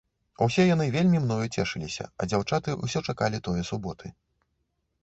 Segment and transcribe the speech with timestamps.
[0.45, 4.07] Усе яны вельмі мною цешыліся, а дзяўчаты ўсе чакалі тое суботы.